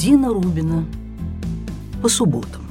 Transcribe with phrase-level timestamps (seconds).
[0.00, 0.86] Дина Рубина.
[2.00, 2.62] По субботам.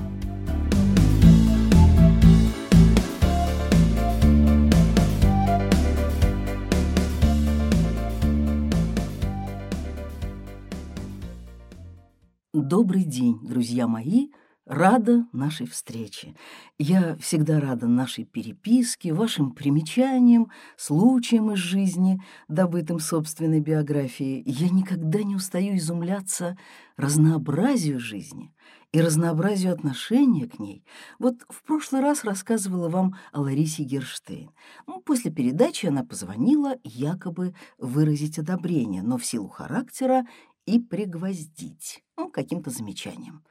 [12.51, 14.29] Добрый день, друзья мои!
[14.69, 16.35] Рада нашей встрече.
[16.77, 24.43] Я всегда рада нашей переписке, вашим примечаниям, случаям из жизни, добытым собственной биографией.
[24.45, 26.55] Я никогда не устаю изумляться
[26.97, 28.53] разнообразию жизни
[28.91, 30.85] и разнообразию отношения к ней.
[31.17, 34.51] Вот в прошлый раз рассказывала вам о Ларисе Герштейн.
[34.85, 40.27] Ну, после передачи она позвонила якобы выразить одобрение, но в силу характера
[40.67, 43.41] и пригвоздить ну, каким-то замечанием.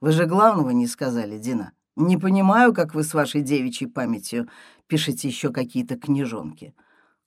[0.00, 1.72] Вы же главного не сказали, Дина.
[1.96, 4.48] Не понимаю, как вы с вашей девичьей памятью
[4.86, 6.74] пишете еще какие-то книжонки.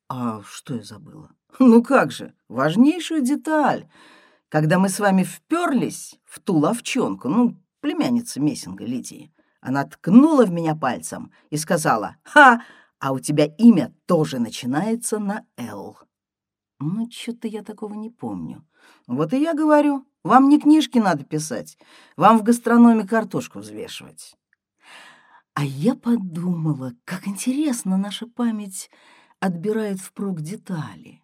[0.07, 1.31] А что я забыла?
[1.59, 3.89] Ну как же, важнейшую деталь.
[4.49, 10.51] Когда мы с вами вперлись в ту ловчонку, ну, племянница Мессинга Лидии, она ткнула в
[10.51, 12.63] меня пальцем и сказала, «Ха,
[12.99, 15.97] а у тебя имя тоже начинается на «Л».
[16.79, 18.65] Ну, что-то я такого не помню.
[19.07, 21.77] Вот и я говорю, вам не книжки надо писать,
[22.15, 24.35] вам в гастрономе картошку взвешивать.
[25.53, 28.89] А я подумала, как интересно наша память
[29.39, 31.21] отбирает впрок детали,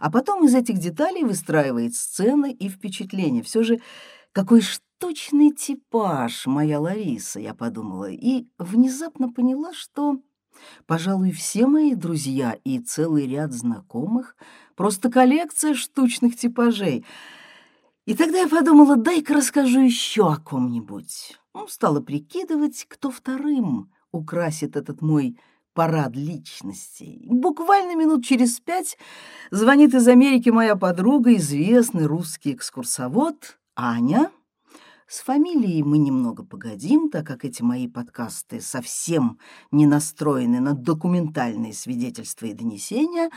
[0.00, 3.42] а потом из этих деталей выстраивает сцены и впечатления.
[3.42, 3.80] Все же
[4.32, 10.20] какой штучный типаж моя Лариса, я подумала, и внезапно поняла, что,
[10.86, 14.36] пожалуй, все мои друзья и целый ряд знакомых—
[14.76, 17.04] просто коллекция штучных типажей—
[18.08, 21.38] и тогда я подумала, дай-ка расскажу еще о ком-нибудь.
[21.52, 25.38] Ну, стала прикидывать, кто вторым украсит этот мой
[25.74, 27.26] парад личностей.
[27.28, 28.96] Буквально минут через пять
[29.50, 34.30] звонит из Америки моя подруга, известный русский экскурсовод Аня.
[35.06, 39.38] С фамилией мы немного погодим, так как эти мои подкасты совсем
[39.70, 43.28] не настроены на документальные свидетельства и донесения.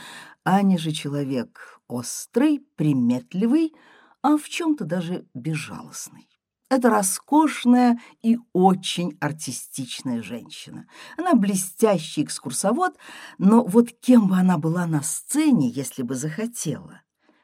[0.46, 3.73] Аня же человек острый, приметливый,
[4.22, 6.28] а в чем-то даже безжалостный.
[6.70, 10.88] Это роскошная и очень артистичная женщина.
[11.18, 12.98] Она блестящий экскурсовод,
[13.38, 17.02] но вот кем бы она была на сцене, если бы захотела?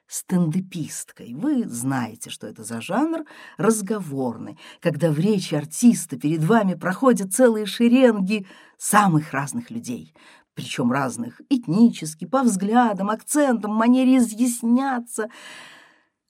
[0.07, 1.33] Стендеписткой.
[1.33, 3.25] Вы знаете, что это за жанр
[3.57, 10.15] разговорный, когда в речи артиста перед вами проходят целые шеренги самых разных людей,
[10.53, 15.27] причем разных этнически, по взглядам, акцентам, манере изъясняться—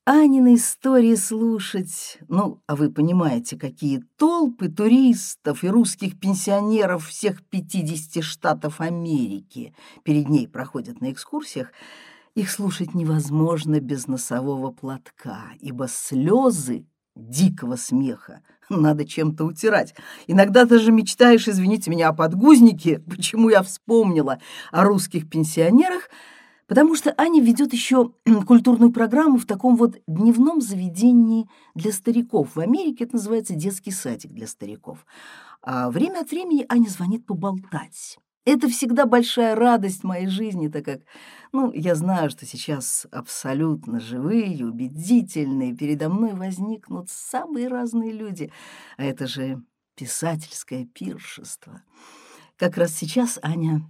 [0.10, 8.24] Анины истории слушать, ну, а вы понимаете, какие толпы туристов и русских пенсионеров всех 50
[8.24, 9.76] штатов Америки
[10.06, 11.74] перед ней проходят на экскурсиях,
[12.36, 16.86] их слушать невозможно без носового платка, ибо слезы
[17.18, 19.94] дикого смеха надо чем-то утирать.
[20.26, 24.40] Иногда даже мечтаешь, извините меня, о подгузнике, почему я вспомнила
[24.72, 26.10] о русских пенсионерах—
[26.68, 28.14] потому что Аня ведет еще
[28.46, 32.56] культурную программу в таком вот дневном заведении для стариков.
[32.56, 35.06] В Америке это называется детский садик для стариков.
[35.62, 38.20] А время от времени Аня звонит поболтать.
[38.46, 41.02] Это всегда большая радость моей жизни, так как,
[41.52, 48.50] ну, я знаю, что сейчас абсолютно живые, убедительные, передо мной возникнут самые разные люди.
[48.96, 49.62] А это же
[49.96, 51.82] писательское пиршество.
[52.56, 53.82] Как раз сейчас Аня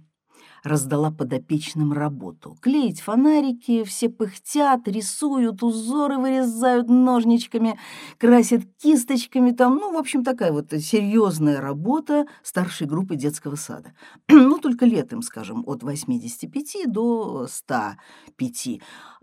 [0.62, 2.56] раздала подопечным работу.
[2.60, 7.78] Клеить фонарики, все пыхтят, рисуют, узоры вырезают ножничками,
[8.18, 9.76] красят кисточками там.
[9.76, 13.92] Ну, в общем, такая вот серьезная работа старшей группы детского сада.
[14.28, 18.80] ну, только летом, скажем, от 85 до 105.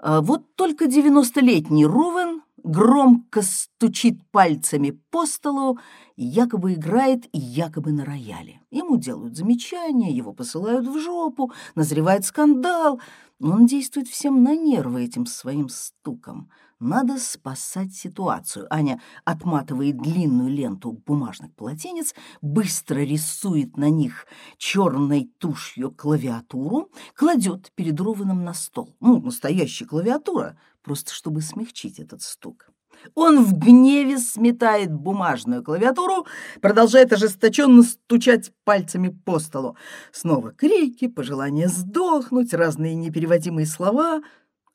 [0.07, 5.79] А вот только 90-летний Ровен громко стучит пальцами по столу,
[6.15, 8.61] якобы играет и якобы на рояле.
[8.69, 13.01] Ему делают замечания, его посылают в жопу, назревает скандал.
[13.41, 16.51] Он действует всем на нервы этим своим стуком.
[16.85, 18.67] Надо спасать ситуацию.
[18.69, 24.27] Аня отматывает длинную ленту бумажных полотенец, быстро рисует на них
[24.59, 28.95] черной тушью клавиатуру, кладет перед Рованом на стол.
[28.99, 32.69] Ну, настоящая клавиатура, просто чтобы смягчить этот стук.
[33.15, 36.27] Он в гневе сметает бумажную клавиатуру,
[36.61, 39.75] продолжает ожесточенно стучать пальцами по столу.
[40.11, 44.21] Снова крики, пожелания сдохнуть, разные непереводимые слова.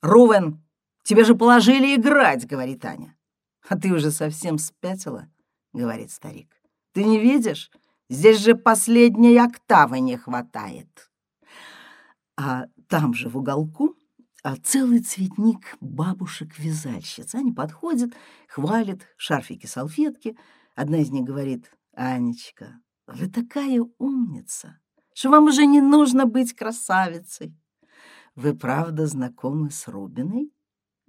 [0.02, 0.60] «Рувен,
[1.02, 3.16] тебе же положили играть!»— говорит Аня.
[3.68, 5.28] «А ты уже совсем спятила?»—
[5.72, 6.54] говорит старик.
[6.92, 7.70] «Ты не видишь?
[8.08, 11.10] Здесь же последней октавы не хватает».
[12.36, 13.96] А там же в уголку
[14.42, 17.34] а целый цветник бабушек-вязальщиц.
[17.34, 18.12] Они подходят,
[18.48, 20.36] хвалят шарфики-салфетки.
[20.74, 24.78] Одна из них говорит, «Анечка, вы такая умница,
[25.14, 27.54] что вам уже не нужно быть красавицей».
[28.34, 30.52] «Вы правда знакомы с Рубиной?»—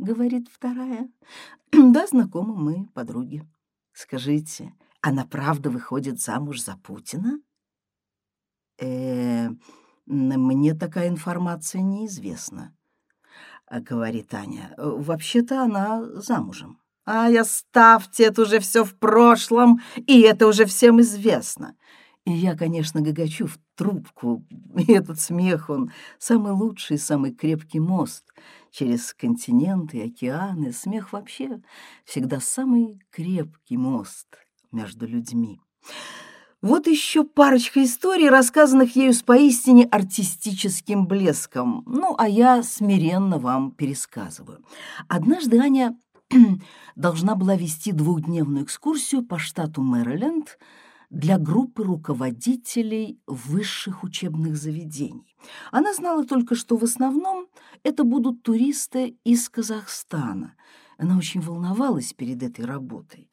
[0.01, 1.09] говорит вторая.
[1.71, 3.47] «Да, знакомы мы, подруги.
[3.93, 7.39] Скажите, она правда выходит замуж за Путина?»
[8.79, 9.49] э
[10.07, 12.75] мне такая информация неизвестна»,—
[13.71, 14.73] говорит Аня.
[14.77, 16.79] «Вообще-то она замужем».
[17.05, 21.75] «Ай, оставьте, это уже все в прошлом, и это уже всем известно».
[22.25, 24.45] И я, конечно, гагачу в трубку,
[24.75, 28.25] и этот смех, он самый лучший, самый крепкий мост
[28.71, 30.73] через континенты океаны.
[30.73, 31.61] Смех вообще
[32.05, 34.27] всегда самый крепкий мост
[34.71, 35.59] между людьми.
[36.61, 41.83] Вот еще парочка историй, рассказанных ею с поистине артистическим блеском.
[41.87, 44.63] Ну, а я смиренно вам пересказываю.
[45.07, 45.97] Однажды Аня
[46.95, 50.59] должна была вести двухдневную экскурсию по штату Мэриленд
[51.11, 55.37] для группы руководителей высших учебных заведений.
[55.71, 57.45] Она знала только, что в основном
[57.83, 60.55] это будут туристы из Казахстана.
[60.97, 63.29] Она очень волновалась перед этой работой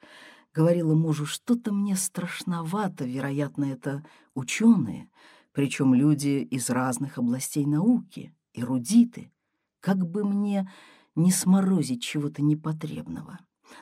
[0.59, 4.05] говорила мужу, что-то мне страшновато, вероятно, это
[4.35, 5.09] ученые,
[5.53, 9.31] причем люди из разных областей науки, эрудиты.
[9.79, 10.69] Как бы мне
[11.15, 13.39] не сморозить чего-то непотребного.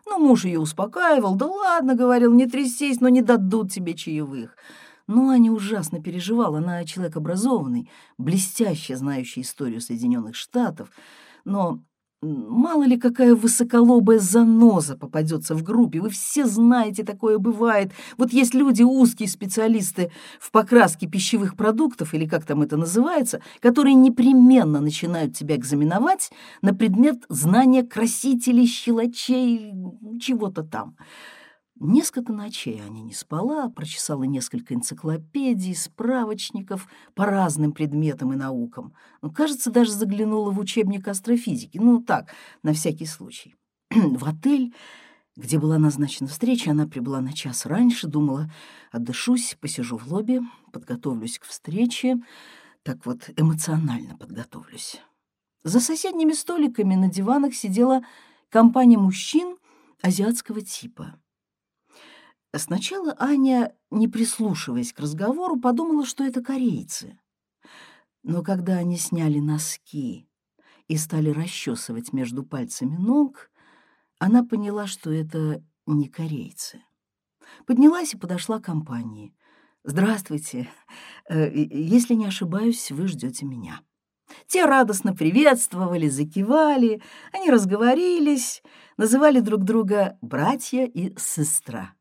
[0.06, 1.37] Но муж ее успокаивал.
[1.37, 4.56] «Да ладно,— говорил,— не трясись, но не дадут тебе чаевых».
[5.06, 6.59] Но Аня ужасно переживала.
[6.59, 10.91] Она человек образованный, блестяще знающий историю Соединенных Штатов.
[11.44, 11.81] Но
[12.23, 16.01] Мало ли какая высоколобая заноза попадется в группе.
[16.01, 17.93] Вы все знаете, такое бывает.
[18.17, 20.11] Вот есть люди, узкие специалисты
[20.41, 26.31] в покраске пищевых продуктов, или как там это называется, которые непременно начинают тебя экзаменовать
[26.63, 29.75] на предмет знания красителей, щелочей,
[30.19, 30.97] чего-то там.
[31.78, 38.94] Несколько ночей Аня не спала, прочесала несколько энциклопедий, справочников по разным предметам и наукам.
[39.20, 41.76] Ну, кажется, даже заглянула в учебник астрофизики.
[41.76, 42.32] Ну, так,
[42.62, 43.56] на всякий случай.
[43.90, 44.75] в отель,
[45.37, 48.50] где была назначена встреча, она прибыла на час раньше, думала,
[48.90, 50.40] отдышусь, посижу в лобби,
[50.72, 52.17] подготовлюсь к встрече.
[52.84, 55.02] Так вот, эмоционально подготовлюсь.
[55.62, 58.00] За соседними столиками на диванах сидела
[58.49, 59.58] компания мужчин
[60.00, 61.20] азиатского типа—
[62.58, 67.19] Сначала Аня, не прислушиваясь к разговору, подумала, что это корейцы.
[68.23, 70.29] Но когда они сняли носки
[70.88, 73.50] и стали расчесывать между пальцами ног,
[74.19, 76.82] она поняла, что это не корейцы.
[77.67, 79.35] Поднялась и подошла к компании.
[79.85, 80.69] «Здравствуйте.
[81.29, 83.81] Э, если не ошибаюсь, вы ждете меня».
[84.49, 87.00] Те радостно приветствовали, закивали,
[87.32, 88.62] они разговорились,
[88.97, 91.95] называли друг друга братья и сестра.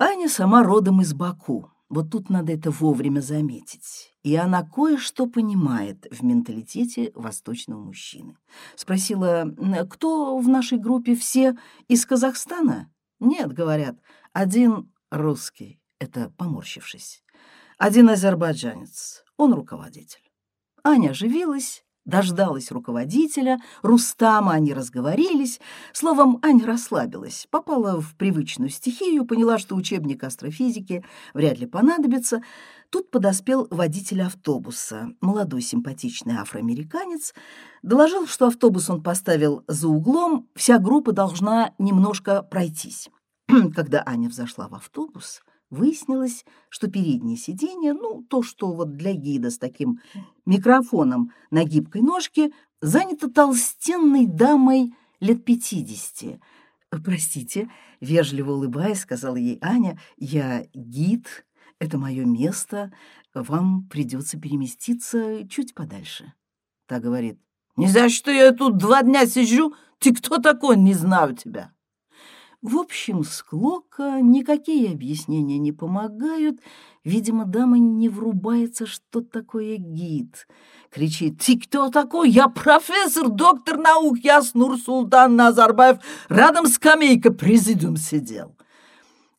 [0.00, 1.72] Аня сама родом из Баку.
[1.88, 4.14] Вот тут надо это вовремя заметить.
[4.22, 8.36] И она кое-что понимает в менталитете восточного мужчины.
[8.76, 9.52] Спросила,
[9.90, 11.56] кто в нашей группе все
[11.88, 12.92] из Казахстана?
[13.18, 13.96] Нет, говорят,
[14.32, 17.24] один русский, это поморщившись.
[17.76, 20.30] Один азербайджанец, он руководитель.
[20.84, 25.60] Аня оживилась, Дождалась руководителя, Рустама, они разговорились.
[25.92, 32.40] Словом, Аня расслабилась, попала в привычную стихию, поняла, что учебник астрофизики вряд ли понадобится.
[32.88, 37.34] Тут подоспел водитель автобуса, молодой симпатичный афроамериканец,
[37.82, 43.10] доложил, что автобус он поставил за углом, вся группа должна немножко пройтись.
[43.76, 49.50] Когда Аня взошла в автобус, Выяснилось, что переднее сиденье, ну, то, что вот для гида
[49.50, 50.00] с таким
[50.46, 56.40] микрофоном на гибкой ножке, занято толстенной дамой лет пятидесяти.
[56.90, 57.68] «Простите»,—
[58.00, 61.46] вежливо улыбаясь, сказала ей Аня, «я гид,
[61.78, 62.90] это мое место,
[63.34, 66.32] вам придется переместиться чуть подальше».
[66.86, 67.38] Та говорит,
[67.76, 71.72] «Не за что я тут два дня сижу, ты кто такой, не знаю тебя».
[72.60, 76.58] В общем, склока, никакие объяснения не помогают.
[77.04, 80.48] Видимо, дама не врубается, что такое гид.
[80.90, 82.30] Кричит, «Ты кто такой?
[82.30, 85.98] Я профессор, доктор наук, я Снур Султан Назарбаев,
[86.28, 88.56] рядом скамейка, президиум сидел».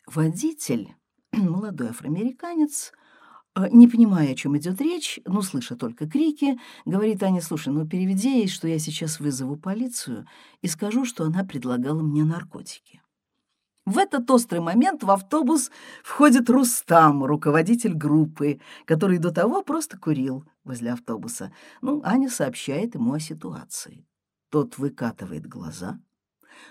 [0.08, 0.96] Водитель,
[1.34, 2.94] молодой афроамериканец,
[3.58, 7.86] э, не понимая, о чем идет речь, но слыша только крики, говорит Аня, слушай, ну
[7.86, 10.26] переведи ей, что я сейчас вызову полицию
[10.62, 13.02] и скажу, что она предлагала мне наркотики.
[13.90, 15.72] В этот острый момент в автобус
[16.04, 21.52] входит Рустам, руководитель группы, который до того просто курил возле автобуса.
[21.82, 24.06] Ну, Аня сообщает ему о ситуации.
[24.52, 26.00] Тот выкатывает глаза,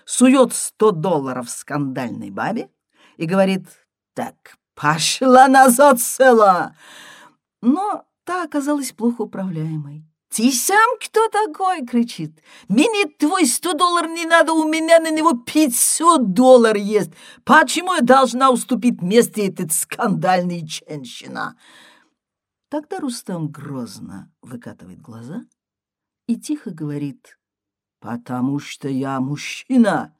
[0.05, 2.69] сует сто долларов скандальной бабе
[3.17, 3.67] и говорит
[4.13, 6.73] «Так, пошла назад села!»
[7.61, 10.08] Но та оказалась плохо управляемой.
[10.29, 12.41] «Ты сам кто такой?»— кричит.
[12.67, 17.11] «Мне твой сто долларов не надо, у меня на него пятьсот долларов есть.
[17.43, 21.57] Почему я должна уступить место этой скандальной женщина?»
[22.69, 25.45] Тогда Рустам грозно выкатывает глаза
[26.27, 27.39] и тихо говорит,
[27.99, 30.15] «Потому что я мужчина,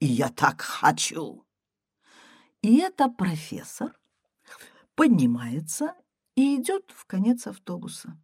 [0.00, 1.44] и я так хочу».
[2.60, 3.96] И это профессор
[4.96, 5.94] поднимается
[6.34, 8.18] и идет в конец автобуса.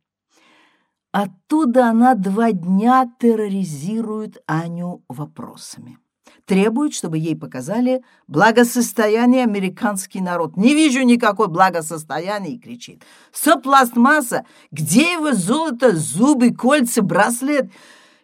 [1.12, 5.98] Оттуда она два дня терроризирует Аню вопросами.
[6.44, 10.56] Требует, чтобы ей показали благосостояние американский народ.
[10.56, 13.02] «Не вижу никакой благосостояния!»— кричит.
[13.32, 14.44] «Все пластмасса!
[14.70, 17.70] Где его золото, зубы, кольца, браслет?»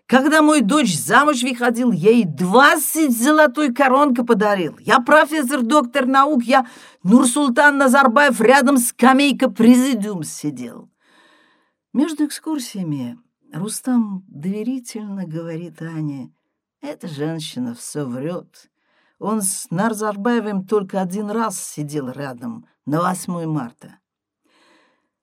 [0.06, 4.78] Когда мой дочь замуж выходил, ей двадцать золотой коронка подарил.
[4.78, 6.66] Я профессор, доктор наук, я
[7.02, 10.88] Нурсултан Назарбаев рядом с скамейка президиум сидел.
[11.96, 13.18] Между экскурсиями
[13.54, 16.30] Рустам доверительно говорит Ане,
[16.82, 18.70] «Эта женщина все врет.
[19.18, 23.98] Он с Нарзарбаевым только один раз сидел рядом, на 8 марта».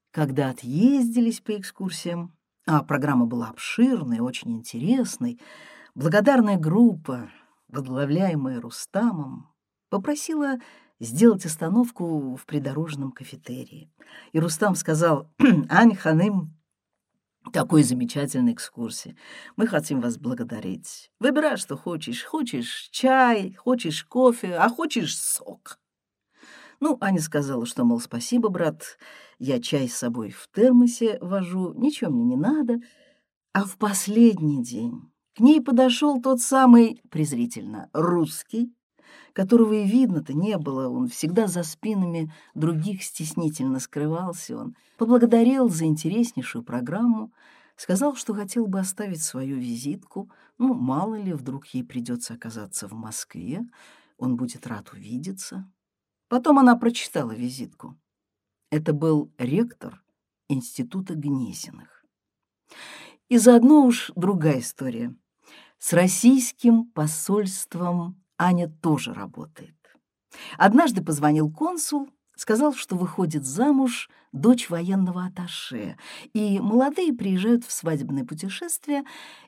[0.09, 5.39] Когда отъездились по экскурсиям, а программа была обширной, очень интересной,
[5.93, 7.29] благодарная группа,
[7.67, 9.53] возглавляемая Рустамом,
[9.89, 10.57] попросила
[10.99, 13.93] сделать остановку в придорожном кафетерии.
[14.31, 15.29] И Рустам сказал,
[15.69, 16.57] «Ань Ханым,
[17.51, 19.15] такой замечательной экскурсии.
[19.55, 21.11] Мы хотим вас благодарить.
[21.19, 22.23] Выбирай, что хочешь.
[22.23, 25.79] Хочешь чай, хочешь кофе, а хочешь сок.
[26.79, 28.97] Ну, Аня сказала, что, мол, спасибо, брат,
[29.39, 32.79] я чай с собой в термосе вожу, ничего мне не надо.
[33.53, 38.73] А в последний день к ней подошел тот самый, презрительно, русский,
[39.33, 45.85] которого и видно-то не было, он всегда за спинами других стеснительно скрывался, он поблагодарил за
[45.85, 47.33] интереснейшую программу,
[47.75, 52.93] сказал, что хотел бы оставить свою визитку, ну, мало ли, вдруг ей придется оказаться в
[52.93, 53.61] Москве,
[54.17, 55.69] он будет рад увидеться.
[56.29, 57.97] Потом она прочитала визитку.
[58.69, 60.03] Это был ректор
[60.47, 62.05] Института Гнесиных.
[63.29, 65.15] И заодно уж другая история.
[65.79, 69.75] С российским посольством Аня тоже работает.
[70.57, 75.95] Однажды позвонил консул, сказал, что выходит замуж дочь военного атташе,
[76.33, 79.03] и молодые приезжают в свадебное путешествие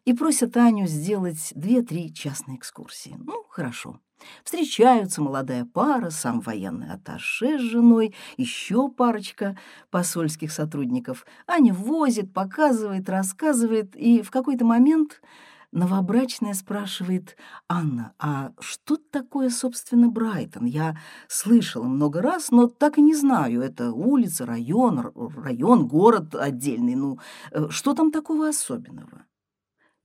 [0.06, 3.16] и просят Аню сделать две-три частные экскурсии.
[3.18, 4.00] Ну, хорошо.
[4.46, 9.58] Встречаются молодая пара, сам военный атташе с женой, еще парочка
[9.90, 11.26] посольских сотрудников.
[11.48, 15.22] Аня возит, показывает, рассказывает, и в какой-то момент
[15.76, 17.36] Новобрачная спрашивает,
[17.68, 20.64] «Анна, а что такое, собственно, Брайтон?
[20.64, 23.62] Я слышала много раз, но так и не знаю.
[23.62, 26.96] Это улица, район, район, город отдельный.
[26.96, 27.20] Ну,
[27.52, 29.26] э, что там такого особенного?»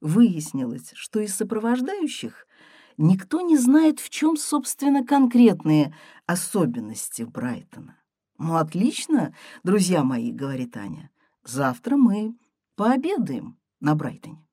[0.01, 2.49] Выяснилось, что из сопровождающих
[2.97, 5.95] никто не знает, в чем, собственно, конкретные
[6.27, 7.97] особенности Брайтона.
[8.39, 11.13] «Ну, отлично, друзья мои»,— говорит Аня.
[11.45, 12.35] «Завтра мы
[12.75, 14.50] пообедаем на Брайтоне».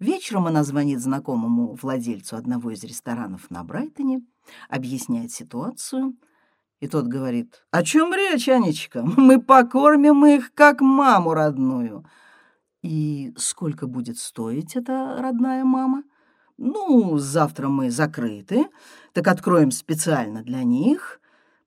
[0.00, 4.22] Вечером она звонит знакомому владельцу одного из ресторанов на Брайтоне,
[4.68, 6.16] объясняет ситуацию,
[6.78, 9.02] и тот говорит, «О чем речь, Анечка?
[9.02, 12.04] Мы покормим их, как маму родную».
[12.80, 16.04] «И сколько будет стоить эта родная мама?»
[16.56, 18.68] «Ну, завтра мы закрыты,
[19.12, 21.20] так откроем специально для них.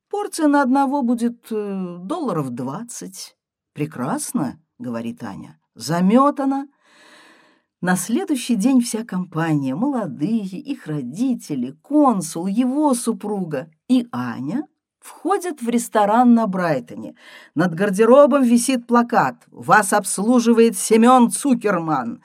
[0.09, 3.35] Порция на одного будет э, долларов двадцать».
[3.73, 6.67] «Прекрасно»,— говорит Аня,— «заметана».
[7.81, 14.67] На следующий день вся компания, молодые, их родители, консул, его супруга и Аня
[14.99, 17.15] входят в ресторан на Брайтоне.
[17.55, 22.21] Над гардеробом висит плакат «Вас обслуживает Семен Цукерман».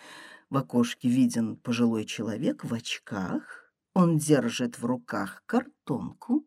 [0.50, 3.72] В окошке виден пожилой человек в очках.
[3.94, 6.44] Он держит в руках картонку,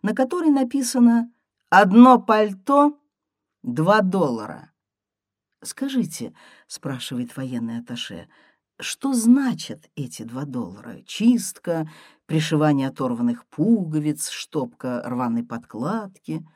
[0.00, 1.30] на которой написано
[1.68, 2.98] «Одно пальто,
[3.62, 4.72] два доллара».
[5.62, 6.32] «Скажите»,—
[6.68, 8.28] спрашивает военный аташе,—
[8.80, 11.02] «что значат эти два доллара?
[11.04, 11.90] Чистка,
[12.26, 16.46] пришивание оторванных пуговиц, штопка рваной подкладки?»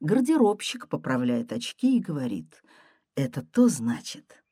[0.00, 2.62] Гардеробщик поправляет очки и говорит,
[3.16, 4.42] «Это то значит,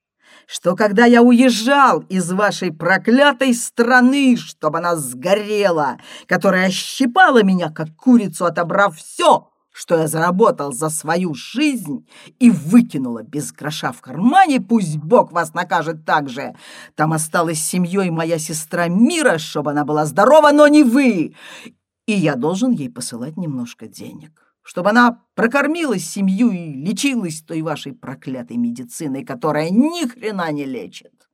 [0.46, 7.94] что когда я уезжал из вашей проклятой страны, чтобы она сгорела, которая щипала меня, как
[7.96, 14.58] курицу, отобрав все, что я заработал за свою жизнь и выкинула без гроша в кармане,
[14.58, 16.56] пусть Бог вас накажет так же.
[16.94, 21.34] Там осталась семьей моя сестра Мира, чтобы она была здорова, но не вы.
[22.06, 27.92] И я должен ей посылать немножко денег, чтобы она прокормила семью и лечилась той вашей
[27.92, 31.28] проклятой медициной, которая ни хрена не лечит.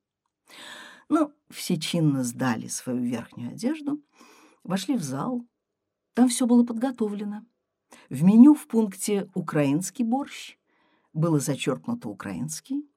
[1.09, 4.03] Ну, все чинно сдали свою верхнюю одежду,
[4.65, 5.47] вошли в зал.
[6.15, 7.43] Там все было подготовлено.
[8.09, 10.57] В меню в пункте «Украинский борщ»
[11.13, 12.89] было зачеркнуто «Украинский»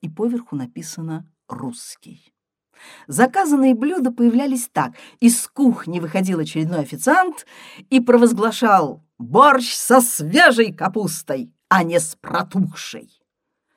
[0.00, 2.32] и поверху написано «Русский».
[3.06, 4.92] Заказанные блюда появлялись так.
[5.20, 7.46] Из кухни выходил очередной официант
[7.90, 13.10] и провозглашал «Борщ со свежей капустой, а не с протухшей!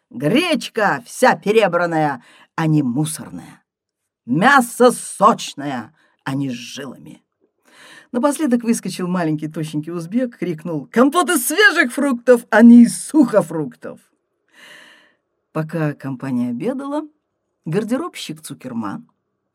[0.10, 2.24] Гречка вся перебранная,
[2.56, 3.64] а не мусорная!
[4.26, 7.24] Мясо сочное, а не с жилами!»
[8.12, 14.02] Напоследок выскочил маленький тощенький узбек, крикнул «Компот из свежих фруктов, а не из сухофруктов!»
[15.54, 17.08] Пока компания обедала,
[17.66, 19.10] гардеробщик Цукерман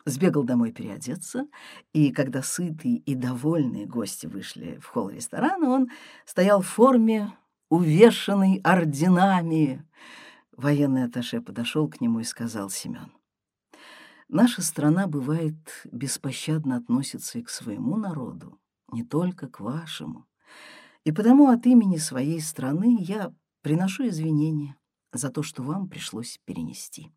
[0.06, 1.48] сбегал домой переодеться,
[1.92, 5.88] и когда сытые и довольные гости вышли в холл ресторана, он
[6.24, 7.32] стоял в форме,
[7.68, 9.84] увешанный орденами.
[10.56, 13.12] Военный атташе подошел к нему и сказал Семен,
[14.28, 15.54] Наша страна, бывает,
[15.84, 18.58] беспощадно относится и к своему народу,
[18.90, 20.26] не только к вашему.
[21.04, 24.76] И потому от имени своей страны я приношу извинения
[25.12, 27.12] за то, что вам пришлось перенести.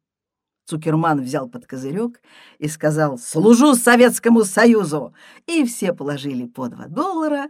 [0.65, 2.21] Цукерман взял под козырек
[2.59, 5.15] и сказал «Служу Советскому Союзу!»
[5.47, 7.49] И все положили по два доллара,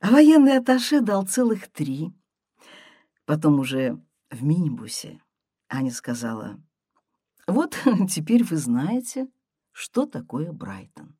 [0.00, 2.12] а военный атташе дал целых три.
[3.24, 5.20] Потом уже в минибусе
[5.68, 6.60] Аня сказала
[7.46, 7.76] вот
[8.10, 9.28] теперь вы знаете,
[9.72, 11.16] что такое Брайтон.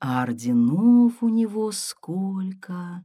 [0.00, 3.04] А орденов у него сколько,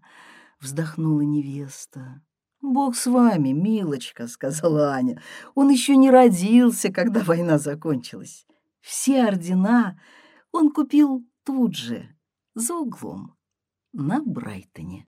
[0.59, 2.21] вздохнула невеста.
[2.61, 5.21] «Бог с вами, милочка»,— сказала Аня.
[5.53, 8.47] «Он еще не родился, когда война закончилась.
[8.79, 9.99] Все ордена
[10.53, 12.15] он купил тут же,
[12.55, 13.35] за углом,
[13.91, 15.07] на Брайтоне».